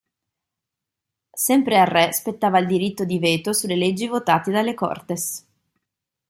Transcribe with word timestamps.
Sempre 1.45 1.77
al 1.77 1.85
re 1.85 2.11
spettava 2.11 2.57
il 2.57 2.65
diritto 2.65 3.03
di 3.05 3.19
veto 3.19 3.53
sulle 3.53 3.75
leggi 3.75 4.07
votate 4.07 4.49
dalle 4.49 4.73
"cortes". 4.73 5.47